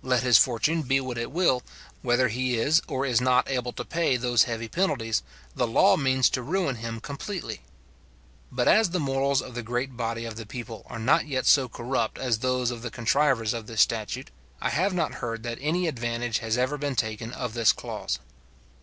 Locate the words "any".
15.60-15.88